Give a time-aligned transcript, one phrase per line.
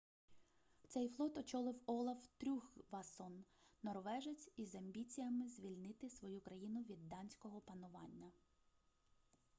[0.87, 3.43] цей флот очолив олаф трюггвасон
[3.83, 8.31] норвежець із амбіціями звільнити свою країну від данського панування